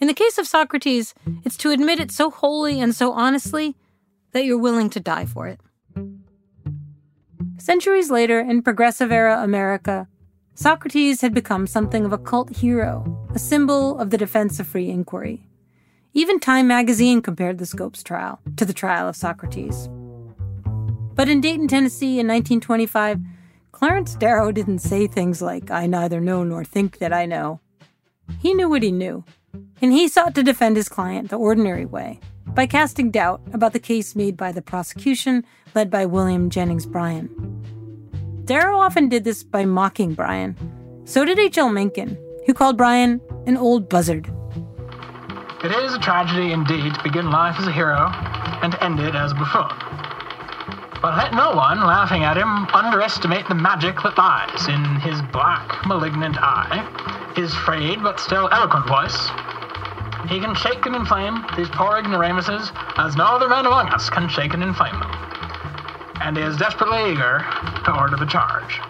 [0.00, 3.76] In the case of Socrates, it's to admit it so wholly and so honestly
[4.32, 5.60] that you're willing to die for it.
[7.58, 10.08] Centuries later, in progressive era America,
[10.54, 14.90] Socrates had become something of a cult hero, a symbol of the defense of free
[14.90, 15.46] inquiry.
[16.12, 19.88] Even Time magazine compared the Scopes trial to the trial of Socrates.
[21.14, 23.20] But in Dayton, Tennessee in 1925,
[23.72, 27.60] Clarence Darrow didn't say things like, I neither know nor think that I know.
[28.38, 29.24] He knew what he knew,
[29.80, 33.78] and he sought to defend his client the ordinary way by casting doubt about the
[33.78, 37.30] case made by the prosecution led by William Jennings Bryan.
[38.44, 40.56] Darrow often did this by mocking Bryan.
[41.04, 41.68] So did H.L.
[41.68, 44.26] Mencken, who called Bryan an old buzzard.
[45.62, 48.10] It is a tragedy indeed to begin life as a hero
[48.62, 49.70] and end it as a buffoon.
[51.00, 55.86] But let no one, laughing at him, underestimate the magic that lies in his black,
[55.86, 56.82] malignant eye,
[57.36, 59.28] his frayed but still eloquent voice.
[60.28, 64.28] He can shake and inflame these poor ignoramuses as no other man among us can
[64.28, 65.31] shake and inflame them.
[66.24, 67.44] And is desperately eager
[67.84, 68.80] to order the charge.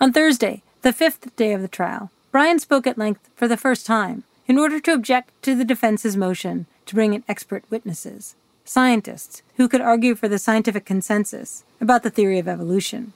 [0.00, 3.86] On Thursday, the fifth day of the trial, Bryan spoke at length for the first
[3.86, 9.42] time in order to object to the defense's motion to bring in expert witnesses, scientists
[9.56, 13.12] who could argue for the scientific consensus about the theory of evolution.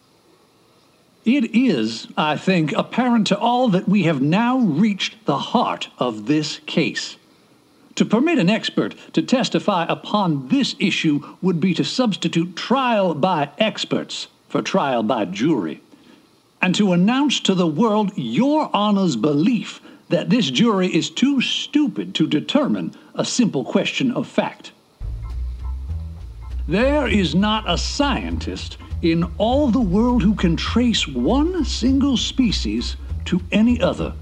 [1.24, 6.26] It is, I think, apparent to all that we have now reached the heart of
[6.26, 7.16] this case.
[7.98, 13.50] To permit an expert to testify upon this issue would be to substitute trial by
[13.58, 15.80] experts for trial by jury
[16.62, 19.80] and to announce to the world your Honor's belief
[20.10, 24.70] that this jury is too stupid to determine a simple question of fact.
[26.68, 32.94] There is not a scientist in all the world who can trace one single species
[33.24, 34.14] to any other,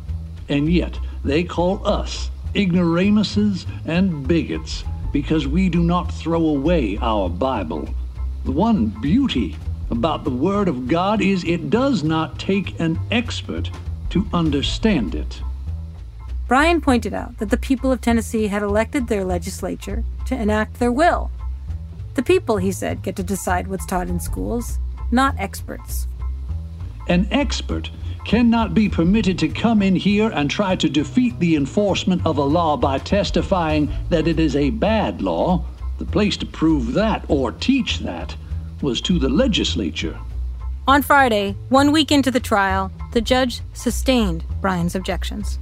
[0.48, 7.28] and yet they call us ignoramuses and bigots because we do not throw away our
[7.28, 7.88] Bible.
[8.44, 9.56] The one beauty
[9.90, 13.70] about the Word of God is it does not take an expert
[14.10, 15.40] to understand it.
[16.48, 20.92] Bryan pointed out that the people of Tennessee had elected their legislature to enact their
[20.92, 21.30] will.
[22.14, 24.78] The people, he said, get to decide what's taught in schools,
[25.10, 26.06] not experts.
[27.08, 27.90] An expert
[28.26, 32.42] cannot be permitted to come in here and try to defeat the enforcement of a
[32.42, 35.64] law by testifying that it is a bad law.
[35.98, 38.36] The place to prove that or teach that
[38.82, 40.18] was to the legislature.
[40.88, 45.60] On Friday, one week into the trial, the judge sustained Bryan's objections.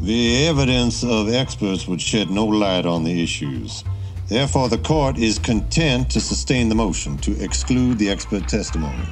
[0.00, 3.84] The evidence of experts would shed no light on the issues.
[4.28, 9.04] Therefore, the court is content to sustain the motion to exclude the expert testimony.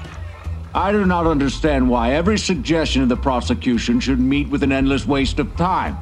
[0.75, 5.05] I do not understand why every suggestion of the prosecution should meet with an endless
[5.05, 5.97] waste of time.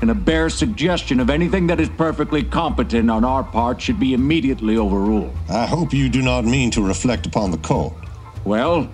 [0.00, 4.14] And a bare suggestion of anything that is perfectly competent on our part should be
[4.14, 5.34] immediately overruled.
[5.48, 7.94] I hope you do not mean to reflect upon the court.
[8.44, 8.90] Well,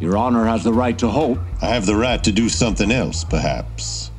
[0.00, 1.38] Your Honor has the right to hope.
[1.60, 4.10] I have the right to do something else, perhaps.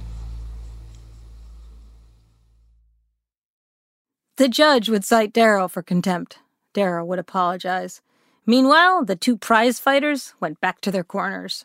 [4.37, 6.39] The judge would cite Darrow for contempt.
[6.73, 8.01] Darrow would apologize.
[8.45, 11.63] Meanwhile, the two prize fighters went back to their corners.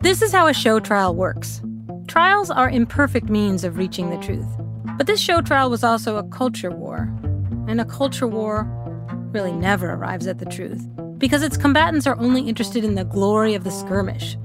[0.00, 1.62] This is how a show trial works.
[2.06, 4.46] Trials are imperfect means of reaching the truth.
[4.98, 7.08] But this show trial was also a culture war.
[7.68, 8.66] And a culture war
[9.32, 13.54] really never arrives at the truth because its combatants are only interested in the glory
[13.54, 14.36] of the skirmish.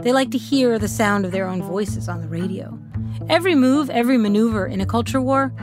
[0.00, 2.78] They like to hear the sound of their own voices on the radio.
[3.30, 5.54] Every move, every maneuver in a culture war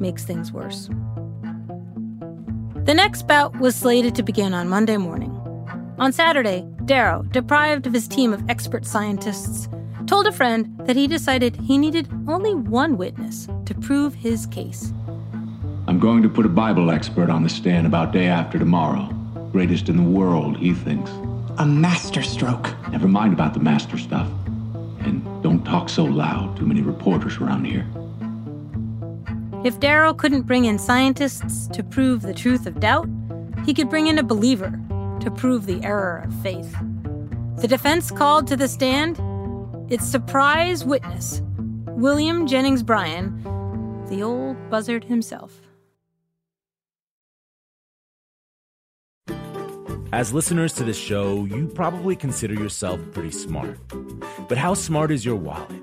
[0.00, 0.90] makes things worse.
[2.86, 5.32] The next bout was slated to begin on Monday morning.
[5.98, 9.66] On Saturday, Darrow, deprived of his team of expert scientists,
[10.06, 14.92] told a friend that he decided he needed only one witness to prove his case.
[15.88, 19.06] I'm going to put a Bible expert on the stand about day after tomorrow.
[19.50, 21.10] Greatest in the world, he thinks.
[21.58, 22.72] A masterstroke.
[22.92, 24.30] Never mind about the master stuff.
[25.00, 26.56] And don't talk so loud.
[26.56, 27.84] Too many reporters around here.
[29.66, 33.08] If Darrow couldn't bring in scientists to prove the truth of doubt,
[33.64, 34.70] he could bring in a believer
[35.18, 36.72] to prove the error of faith.
[37.56, 39.20] The defense called to the stand
[39.90, 41.42] its surprise witness,
[41.88, 43.42] William Jennings Bryan,
[44.08, 45.60] the old buzzard himself.
[50.12, 53.80] As listeners to this show, you probably consider yourself pretty smart.
[54.48, 55.82] But how smart is your wallet?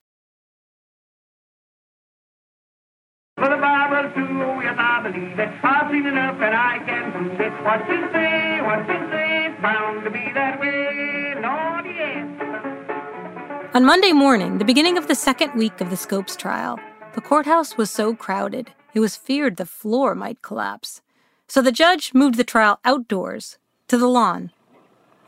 [3.41, 5.49] For the Bible too, yes, I believe it.
[5.63, 7.51] I've seen enough and I can prove it.
[7.63, 11.33] What you say, what you say, it's bound to be that way.
[11.41, 13.71] Lord, yes.
[13.73, 16.79] On Monday morning, the beginning of the second week of the Scopes trial,
[17.15, 21.01] the courthouse was so crowded it was feared the floor might collapse.
[21.47, 24.51] So the judge moved the trial outdoors to the lawn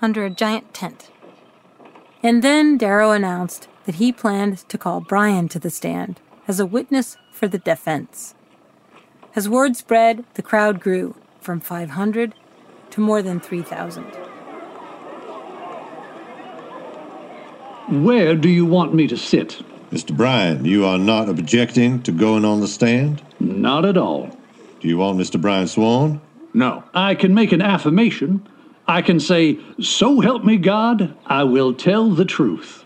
[0.04, 1.10] under a giant tent.
[2.22, 6.66] And then Darrow announced that he planned to call Bryan to the stand as a
[6.68, 8.36] witness for the defense.
[9.36, 12.34] As word spread, the crowd grew from 500
[12.92, 14.06] to more than 3,000.
[18.02, 19.62] Where do you want me to sit?
[19.92, 20.16] Mr.
[20.16, 23.22] Bryan, you are not objecting to going on the stand?
[23.42, 24.30] Not at all.
[24.80, 25.42] Do you want Mr.
[25.42, 26.22] Bryan sworn?
[26.54, 26.82] No.
[26.94, 28.48] I can make an affirmation.
[28.88, 32.86] I can say, So help me God, I will tell the truth.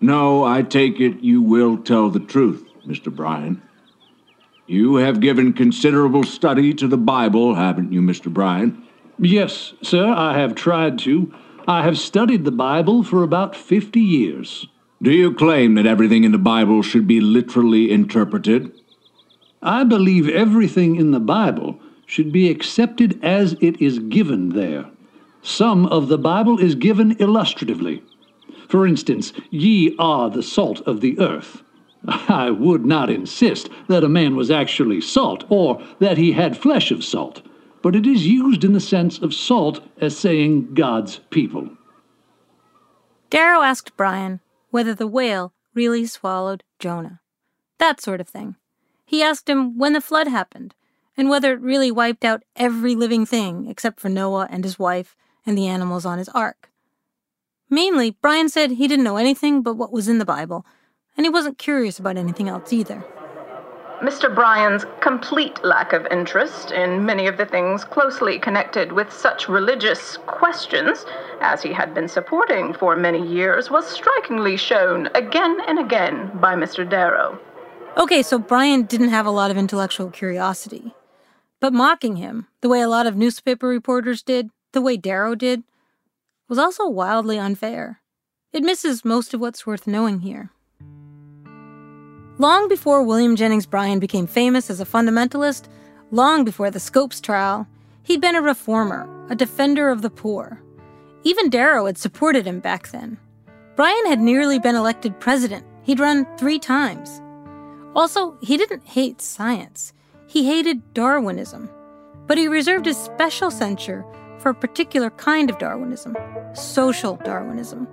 [0.00, 3.14] No, I take it you will tell the truth, Mr.
[3.14, 3.62] Bryan.
[4.66, 8.32] You have given considerable study to the Bible, haven't you, Mr.
[8.32, 8.82] Bryan?
[9.18, 11.32] Yes, sir, I have tried to.
[11.68, 14.66] I have studied the Bible for about 50 years.
[15.02, 18.72] Do you claim that everything in the Bible should be literally interpreted?
[19.62, 24.86] I believe everything in the Bible should be accepted as it is given there.
[25.42, 28.02] Some of the Bible is given illustratively.
[28.68, 31.62] For instance, ye are the salt of the earth.
[32.08, 36.90] I would not insist that a man was actually salt or that he had flesh
[36.90, 37.42] of salt,
[37.82, 41.70] but it is used in the sense of salt as saying God's people.
[43.30, 44.40] Darrow asked Bryan
[44.70, 47.20] whether the whale really swallowed Jonah.
[47.78, 48.56] That sort of thing.
[49.04, 50.74] He asked him when the flood happened
[51.16, 55.16] and whether it really wiped out every living thing except for Noah and his wife
[55.46, 56.70] and the animals on his ark.
[57.70, 60.64] Mainly, Bryan said he didn't know anything but what was in the Bible,
[61.16, 63.04] and he wasn't curious about anything else either.
[64.00, 64.34] Mr.
[64.34, 70.18] Bryan's complete lack of interest in many of the things closely connected with such religious
[70.26, 71.06] questions
[71.40, 76.54] as he had been supporting for many years was strikingly shown again and again by
[76.54, 76.88] Mr.
[76.88, 77.38] Darrow.
[77.96, 80.92] Okay, so Bryan didn't have a lot of intellectual curiosity.
[81.60, 85.62] But mocking him, the way a lot of newspaper reporters did, the way Darrow did,
[86.48, 88.00] was also wildly unfair.
[88.52, 90.50] It misses most of what's worth knowing here.
[92.38, 95.68] Long before William Jennings Bryan became famous as a fundamentalist,
[96.10, 97.68] long before the Scopes trial,
[98.02, 100.60] he'd been a reformer, a defender of the poor.
[101.22, 103.18] Even Darrow had supported him back then.
[103.76, 105.64] Bryan had nearly been elected president.
[105.84, 107.22] He'd run three times.
[107.94, 109.92] Also, he didn't hate science.
[110.26, 111.70] He hated Darwinism.
[112.26, 114.04] But he reserved his special censure
[114.38, 116.16] for a particular kind of Darwinism
[116.54, 117.86] social Darwinism.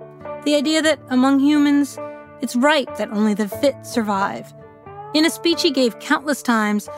[0.44, 1.98] The idea that among humans,
[2.42, 4.52] it's right that only the fit survive.
[5.14, 6.88] In a speech he gave countless times,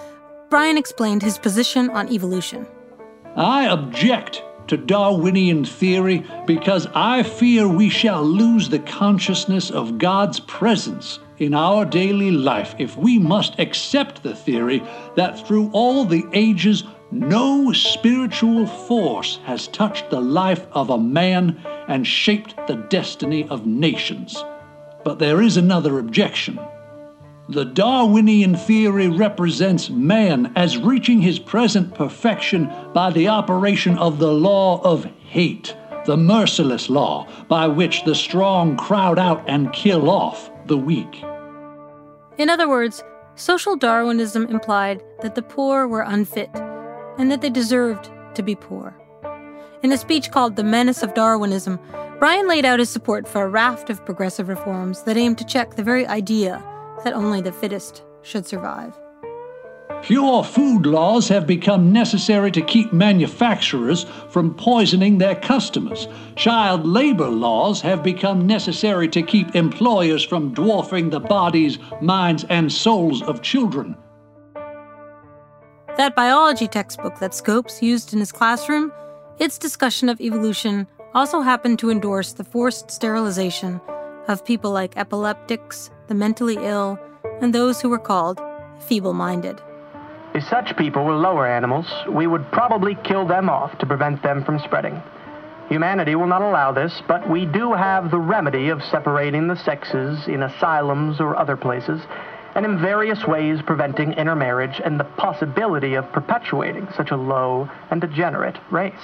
[0.49, 2.67] Bryan explained his position on evolution.
[3.37, 10.41] I object to Darwinian theory because I fear we shall lose the consciousness of God's
[10.41, 14.83] presence in our daily life if we must accept the theory
[15.17, 21.61] that through all the ages No spiritual force has touched the life of a man
[21.87, 24.43] and shaped the destiny of nations.
[25.05, 26.59] But there is another objection.
[27.51, 34.33] The Darwinian theory represents man as reaching his present perfection by the operation of the
[34.33, 35.77] law of hate,
[36.07, 41.23] the merciless law by which the strong crowd out and kill off the weak.
[42.39, 46.51] In other words, social Darwinism implied that the poor were unfit
[47.19, 48.97] and that they deserved to be poor.
[49.85, 51.79] In a speech called The Menace of Darwinism,
[52.19, 55.75] Bryan laid out his support for a raft of progressive reforms that aimed to check
[55.75, 56.65] the very idea
[57.05, 58.99] that only the fittest should survive.
[60.01, 66.09] Pure food laws have become necessary to keep manufacturers from poisoning their customers.
[66.35, 72.73] Child labor laws have become necessary to keep employers from dwarfing the bodies, minds, and
[72.73, 73.95] souls of children.
[75.99, 78.91] That biology textbook that Scopes used in his classroom,
[79.39, 83.81] its discussion of evolution also happened to endorse the forced sterilization
[84.29, 86.99] of people like epileptics, the mentally ill,
[87.41, 88.41] and those who were called
[88.79, 89.61] feeble minded.
[90.35, 94.45] If such people were lower animals, we would probably kill them off to prevent them
[94.45, 95.01] from spreading.
[95.69, 100.27] Humanity will not allow this, but we do have the remedy of separating the sexes
[100.27, 102.01] in asylums or other places,
[102.55, 108.01] and in various ways preventing intermarriage and the possibility of perpetuating such a low and
[108.01, 108.95] degenerate race.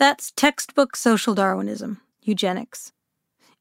[0.00, 2.92] That's textbook social Darwinism, eugenics.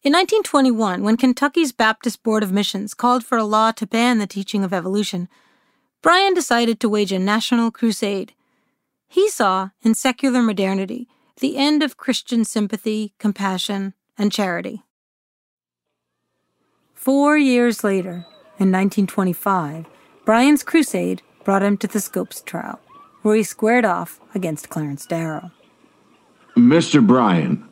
[0.04, 4.26] In 1921, when Kentucky's Baptist Board of Missions called for a law to ban the
[4.26, 5.28] teaching of evolution,
[6.02, 8.32] Bryan decided to wage a national crusade.
[9.10, 11.10] He saw in secular modernity
[11.42, 14.84] the end of Christian sympathy, compassion, and charity.
[16.94, 18.26] Four years later,
[18.58, 19.88] in 1925,
[20.24, 22.80] Bryan's crusade brought him to the Scopes trial,
[23.24, 25.52] where he squared off against Clarence Darrow.
[26.60, 27.06] Mr.
[27.06, 27.68] Bryan,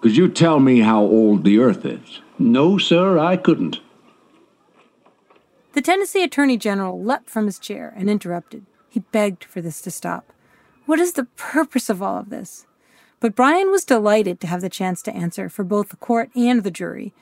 [0.00, 2.20] could you tell me how old the Earth is?
[2.38, 3.80] No, sir, I couldn't.
[5.72, 8.64] The Tennessee Attorney General leapt from his chair and interrupted.
[8.88, 10.32] He begged for this to stop.
[10.86, 12.66] What is the purpose of all of this?
[13.20, 16.62] But Bryan was delighted to have the chance to answer for both the court and
[16.62, 17.12] the jury,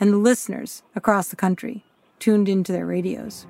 [0.00, 1.84] and the listeners across the country
[2.18, 3.46] tuned into their radios.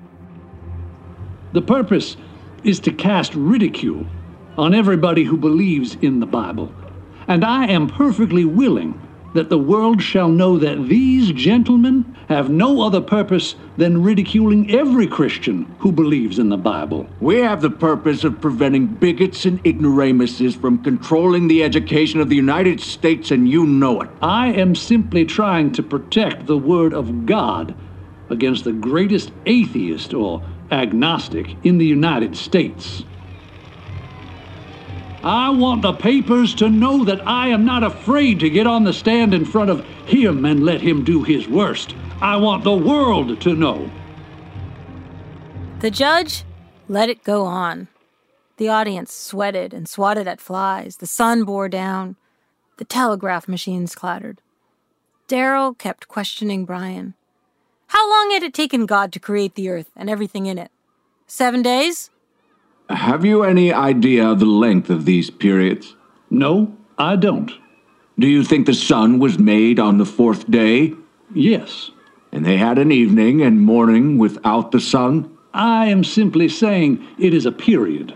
[1.53, 2.17] The purpose
[2.63, 4.05] is to cast ridicule
[4.57, 6.73] on everybody who believes in the Bible.
[7.29, 8.99] And I am perfectly willing
[9.35, 15.05] that the world shall know that these gentlemen have no other purpose than ridiculing every
[15.05, 17.07] Christian who believes in the Bible.
[17.19, 22.35] We have the purpose of preventing bigots and ignoramuses from controlling the education of the
[22.35, 24.09] United States, and you know it.
[24.23, 27.75] I am simply trying to protect the Word of God
[28.31, 33.03] against the greatest atheist or agnostic in the United States.
[35.23, 38.93] I want the papers to know that I am not afraid to get on the
[38.93, 41.93] stand in front of him and let him do his worst.
[42.21, 43.89] I want the world to know.
[45.81, 46.43] The judge
[46.87, 47.89] let it go on.
[48.57, 50.97] The audience sweated and swatted at flies.
[50.97, 52.15] The sun bore down.
[52.77, 54.41] The telegraph machines clattered.
[55.27, 57.13] Darrow kept questioning Bryan.
[57.87, 60.71] How long had it taken God to create the earth and everything in it?
[61.27, 62.09] Seven days?
[62.89, 65.95] Have you any idea of the length of these periods?
[66.31, 67.51] No, I don't.
[68.17, 70.95] Do you think the sun was made on the fourth day?
[71.33, 71.91] Yes.
[72.31, 75.37] And they had an evening and morning without the sun?
[75.53, 78.13] I am simply saying it is a period.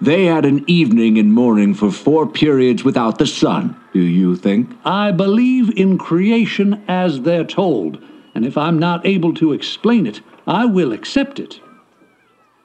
[0.00, 4.70] They had an evening and morning for four periods without the sun, do you think?
[4.84, 8.02] I believe in creation as they're told,
[8.34, 11.60] and if I'm not able to explain it, I will accept it.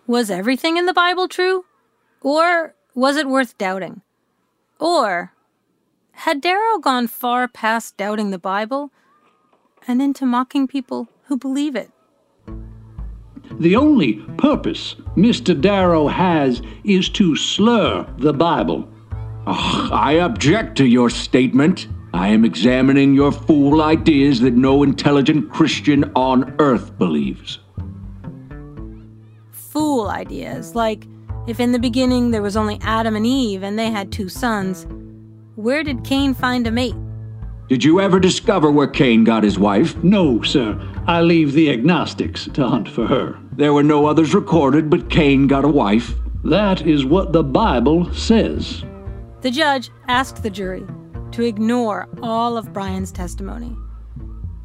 [0.09, 1.65] Was everything in the Bible true?
[2.21, 4.01] Or was it worth doubting?
[4.79, 5.33] Or
[6.13, 8.89] had Darrow gone far past doubting the Bible
[9.87, 11.91] and into mocking people who believe it?
[13.59, 15.53] The only purpose Mr.
[15.53, 18.89] Darrow has is to slur the Bible.
[19.45, 21.87] Oh, I object to your statement.
[22.15, 27.59] I am examining your fool ideas that no intelligent Christian on earth believes
[29.79, 31.07] fool ideas, like
[31.47, 34.85] if in the beginning there was only Adam and Eve and they had two sons,
[35.55, 36.97] where did Cain find a mate?
[37.69, 39.95] Did you ever discover where Cain got his wife?
[40.03, 40.77] No, sir.
[41.07, 43.39] I leave the agnostics to hunt for her.
[43.53, 46.13] There were no others recorded, but Cain got a wife.
[46.43, 48.83] That is what the Bible says.
[49.39, 50.85] The judge asked the jury
[51.31, 53.77] to ignore all of Bryan's testimony.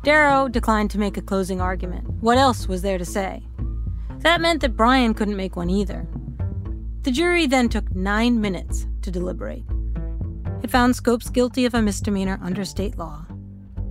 [0.02, 2.10] Darrow declined to make a closing argument.
[2.20, 3.44] What else was there to say?
[4.24, 6.06] That meant that Bryan couldn't make one either.
[7.02, 9.64] The jury then took nine minutes to deliberate.
[10.62, 13.26] It found Scopes guilty of a misdemeanor under state law.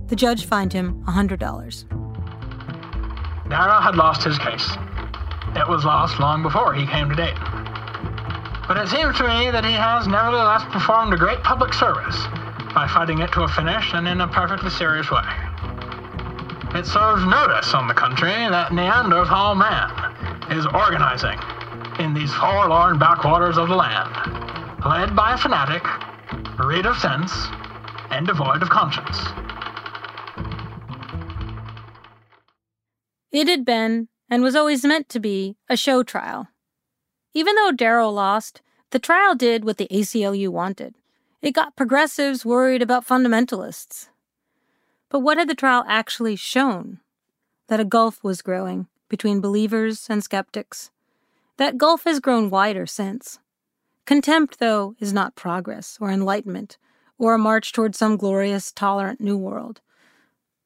[0.08, 1.88] The judge fined him $100.
[3.48, 4.68] Darrow had lost his case.
[5.54, 7.38] It was lost long before he came to Dayton.
[8.66, 12.18] But it seems to me that he has nevertheless performed a great public service
[12.74, 15.22] by fighting it to a finish and in a perfectly serious way.
[16.74, 20.13] It serves notice on the country that Neanderthal man
[20.50, 21.38] is organizing
[21.98, 24.10] in these forlorn backwaters of the land,
[24.84, 25.82] led by a fanatic,
[26.58, 27.32] rid of sense,
[28.10, 29.18] and devoid of conscience.
[33.32, 36.48] It had been, and was always meant to be, a show trial.
[37.32, 40.94] Even though Darrow lost, the trial did what the ACLU wanted.
[41.42, 44.08] It got progressives worried about fundamentalists.
[45.08, 47.00] But what had the trial actually shown?
[47.68, 50.90] That a gulf was growing between believers and skeptics.
[51.56, 53.38] That gulf has grown wider since.
[54.06, 56.78] Contempt, though, is not progress or enlightenment
[57.18, 59.80] or a march toward some glorious, tolerant new world.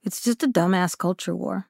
[0.02, 1.68] It's just a dumbass culture war.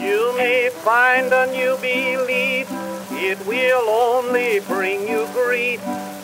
[0.00, 2.68] You may find a new belief,
[3.12, 5.80] it will only bring you grief.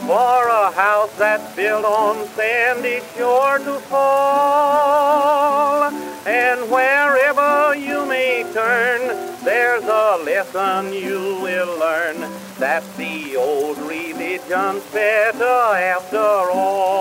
[0.06, 5.82] For a house that's built on sand is sure to fall.
[6.26, 12.18] And wherever you may turn, there's a lesson you will learn.
[12.58, 16.96] That the old religion's better after all.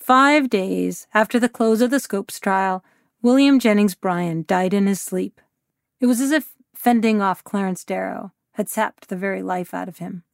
[0.00, 2.84] Five days after the close of the Scopes trial,
[3.22, 5.40] William Jennings Bryan died in his sleep.
[6.00, 9.98] It was as if fending off Clarence Darrow had sapped the very life out of
[9.98, 10.24] him.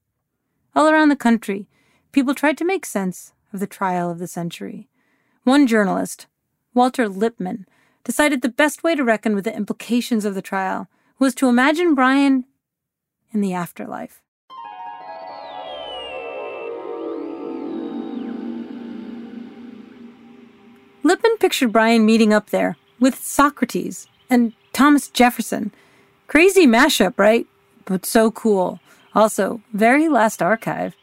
[0.77, 1.67] All around the country,
[2.13, 4.89] people tried to make sense of the trial of the century.
[5.43, 6.27] One journalist,
[6.75, 7.65] Walter Lippmann,
[8.05, 11.95] decided the best way to reckon with the implications of the trial was to imagine
[11.95, 12.45] Bryan
[13.33, 14.21] in the afterlife.
[21.03, 25.73] Lippmann pictured Bryan meeting up there with Socrates and Thomas Jefferson.
[26.27, 27.47] Crazy mashup, right?
[27.87, 28.79] But so cool.
[29.17, 30.95] Also, very last archive.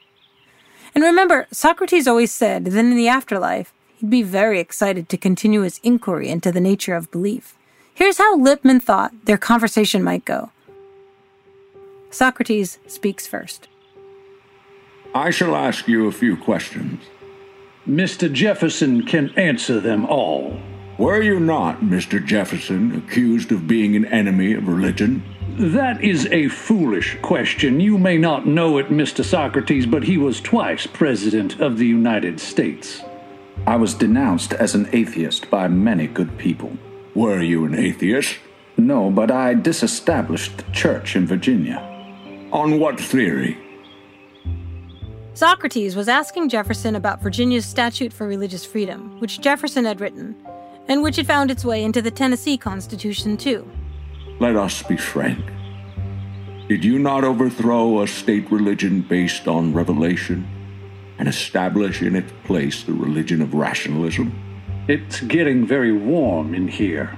[0.93, 5.61] And remember, Socrates always said that in the afterlife, he'd be very excited to continue
[5.61, 7.55] his inquiry into the nature of belief.
[7.91, 10.51] Here's how Lippmann thought their conversation might go.
[12.11, 13.67] Socrates speaks first.
[15.15, 17.01] I shall ask you a few questions.
[17.87, 18.31] Mr.
[18.31, 20.59] Jefferson can answer them all.
[20.99, 22.23] Were you not, Mr.
[22.23, 25.23] Jefferson, accused of being an enemy of religion?
[25.57, 27.79] That is a foolish question.
[27.79, 29.23] You may not know it, Mr.
[29.23, 33.01] Socrates, but he was twice President of the United States.
[33.67, 36.75] I was denounced as an atheist by many good people.
[37.13, 38.37] Were you an atheist?
[38.77, 41.77] No, but I disestablished the church in Virginia.
[42.51, 43.57] On what theory?
[45.35, 50.35] Socrates was asking Jefferson about Virginia's statute for religious freedom, which Jefferson had written,
[50.87, 53.69] and which had found its way into the Tennessee Constitution, too.
[54.39, 55.45] Let us be frank.
[56.67, 60.47] Did you not overthrow a state religion based on revelation
[61.19, 64.33] and establish in its place the religion of rationalism?
[64.87, 67.17] It's getting very warm in here.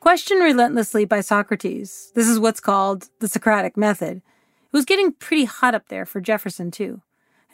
[0.00, 4.18] Questioned relentlessly by Socrates, this is what's called the Socratic method.
[4.18, 7.02] It was getting pretty hot up there for Jefferson, too.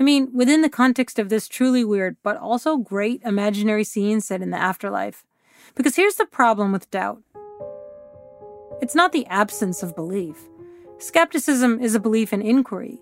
[0.01, 4.43] I mean, within the context of this truly weird, but also great imaginary scene set
[4.43, 5.25] in the afterlife.
[5.75, 7.23] Because here's the problem with doubt
[8.81, 10.37] it's not the absence of belief.
[10.99, 12.99] Skepticism is a belief in inquiry.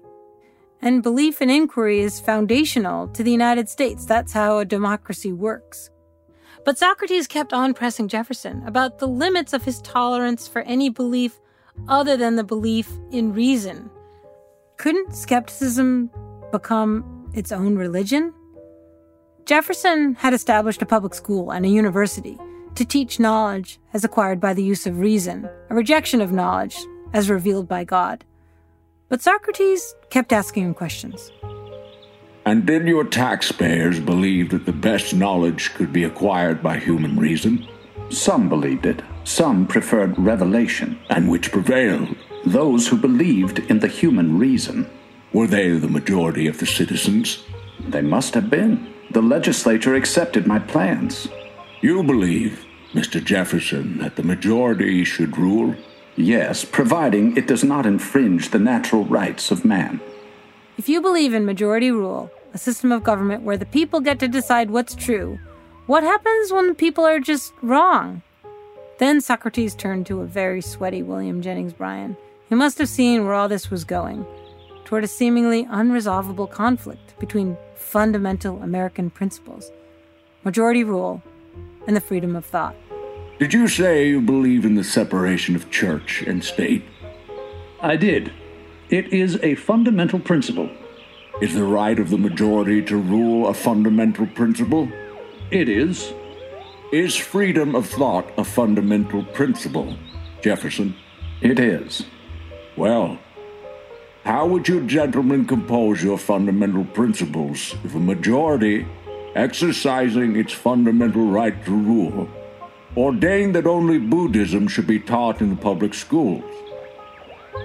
[0.82, 4.04] And belief in inquiry is foundational to the United States.
[4.04, 5.90] That's how a democracy works.
[6.64, 11.40] But Socrates kept on pressing Jefferson about the limits of his tolerance for any belief
[11.88, 13.90] other than the belief in reason.
[14.76, 16.10] Couldn't skepticism
[16.52, 18.34] become its own religion?
[19.46, 22.38] Jefferson had established a public school and a university
[22.74, 26.76] to teach knowledge as acquired by the use of reason, a rejection of knowledge
[27.12, 28.24] as revealed by God.
[29.08, 31.32] But Socrates kept asking him questions.
[32.46, 37.66] And did your taxpayers believe that the best knowledge could be acquired by human reason?
[38.08, 40.98] Some believed it, some preferred revelation.
[41.10, 42.16] And which prevailed?
[42.46, 44.88] Those who believed in the human reason.
[45.32, 47.44] Were they the majority of the citizens?
[47.78, 48.94] They must have been.
[49.10, 51.28] The legislature accepted my plans.
[51.82, 53.24] You believe, Mr.
[53.24, 55.74] Jefferson, that the majority should rule?
[56.14, 59.98] Yes, providing it does not infringe the natural rights of man.
[60.76, 64.28] If you believe in majority rule, a system of government where the people get to
[64.28, 65.38] decide what's true.
[65.86, 68.20] What happens when the people are just wrong?
[68.98, 72.14] Then Socrates turned to a very sweaty William Jennings Bryan,
[72.50, 74.26] who must have seen where all this was going
[74.84, 79.72] toward a seemingly unresolvable conflict between fundamental American principles
[80.44, 81.22] majority rule
[81.86, 82.74] and the freedom of thought.
[83.38, 86.84] Did you say you believe in the separation of church and state?
[87.80, 88.32] I did.
[88.90, 90.68] It is a fundamental principle.
[91.40, 94.90] Is the right of the majority to rule a fundamental principle?
[95.50, 96.12] It is.
[96.92, 99.96] Is freedom of thought a fundamental principle,
[100.42, 100.94] Jefferson?
[101.40, 102.04] It is.
[102.76, 103.18] Well,
[104.24, 108.86] how would you gentlemen compose your fundamental principles if a majority,
[109.34, 112.28] exercising its fundamental right to rule,
[112.96, 116.44] ordained that only Buddhism should be taught in the public schools?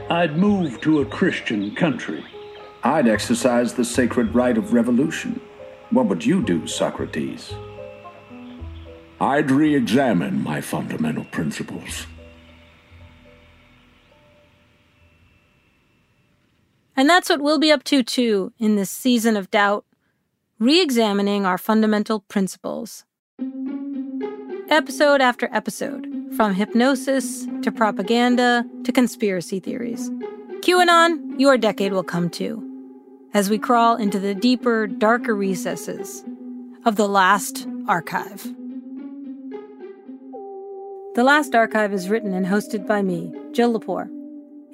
[0.09, 2.23] I'd move to a Christian country.
[2.83, 5.41] I'd exercise the sacred right of revolution.
[5.89, 7.53] What would you do, Socrates?
[9.19, 12.05] I'd re examine my fundamental principles.
[16.97, 19.85] And that's what we'll be up to too in this season of doubt,
[20.59, 23.03] re examining our fundamental principles.
[24.69, 30.09] Episode after episode, from hypnosis to propaganda to conspiracy theories.
[30.61, 32.63] QAnon, your decade will come too,
[33.33, 36.23] as we crawl into the deeper, darker recesses
[36.85, 38.53] of the last archive.
[41.15, 44.09] The Last Archive is written and hosted by me, Jill Lepore.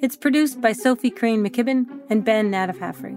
[0.00, 3.16] It's produced by Sophie Crane McKibben and Ben Naddaff-Hafrey.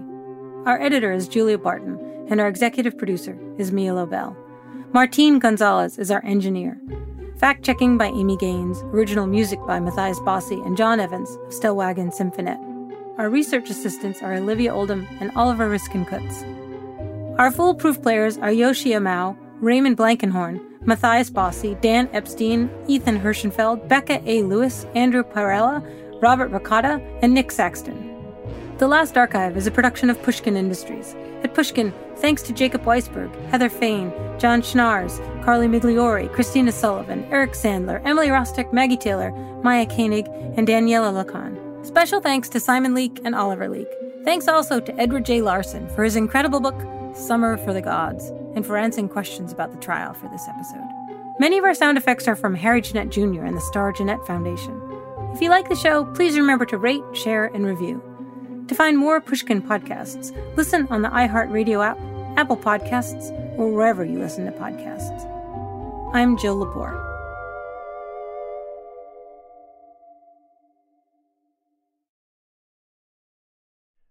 [0.64, 1.98] Our editor is Julia Barton,
[2.28, 4.36] and our executive producer is Mia Lobel.
[4.92, 6.80] Martine Gonzalez is our engineer.
[7.38, 12.12] Fact checking by Amy Gaines, original music by Matthias Bossi and John Evans of Stellwagen
[12.12, 12.60] Symphonette.
[13.18, 17.38] Our research assistants are Olivia Oldham and Oliver Riskin-Kutz.
[17.38, 24.22] Our foolproof players are Yoshi Amau, Raymond Blankenhorn, Matthias Bossi, Dan Epstein, Ethan Hirschenfeld, Becca
[24.24, 24.42] A.
[24.42, 25.82] Lewis, Andrew Parella,
[26.22, 28.14] Robert Ricotta, and Nick Saxton.
[28.78, 31.14] The Last Archive is a production of Pushkin Industries.
[31.42, 37.52] At Pushkin, thanks to Jacob Weisberg, Heather Fain, John Schnaars, Carly Migliori, Christina Sullivan, Eric
[37.52, 39.30] Sandler, Emily Rostek, Maggie Taylor,
[39.62, 40.26] Maya Koenig,
[40.56, 41.84] and Daniela Lacan.
[41.86, 43.88] Special thanks to Simon Leek and Oliver Leek.
[44.24, 45.40] Thanks also to Edward J.
[45.40, 46.74] Larson for his incredible book,
[47.14, 50.88] Summer for the Gods, and for answering questions about the trial for this episode.
[51.38, 53.44] Many of our sound effects are from Harry Jeanette Jr.
[53.44, 54.80] and the Star Jeanette Foundation.
[55.32, 58.02] If you like the show, please remember to rate, share, and review.
[58.68, 61.98] To find more Pushkin podcasts, listen on the iHeartRadio app,
[62.36, 65.24] Apple Podcasts, or wherever you listen to podcasts.
[66.12, 67.00] I'm Jill Lepore.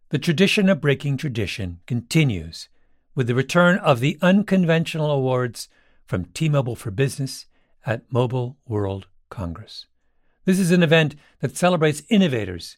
[0.10, 2.70] The tradition of breaking tradition continues
[3.14, 5.68] with the return of the unconventional awards
[6.06, 7.46] from T Mobile for Business
[7.86, 9.88] at Mobile World Congress.
[10.46, 12.78] This is an event that celebrates innovators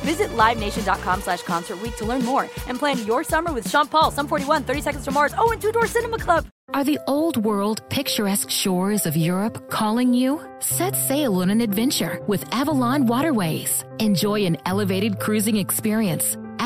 [0.00, 4.26] Visit LiveNation.com slash Concert to learn more and plan your summer with Sean Paul, Sum
[4.26, 6.46] 41, 30 Seconds to Mars, oh, and Two Door Cinema Club.
[6.74, 10.40] Are the old world picturesque shores of Europe calling you?
[10.58, 13.84] Set sail on an adventure with Avalon Waterways.
[13.98, 16.36] Enjoy an elevated cruising experience.